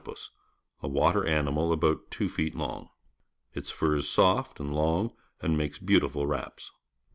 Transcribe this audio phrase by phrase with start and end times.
[0.03, 0.31] billed platypus—
[0.81, 2.89] a water animal about two feet long.
[3.53, 6.71] Its fur is soft and long and makes beautiful wraps.